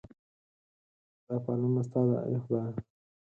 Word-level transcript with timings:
دا 1.27 1.35
پالنه 1.43 1.81
ستا 1.87 2.01
ده 2.09 2.17
ای 2.27 2.35
خدایه. 2.43 2.73